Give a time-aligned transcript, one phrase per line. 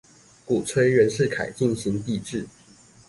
[0.47, 2.47] 鼓吹袁世凱進行帝制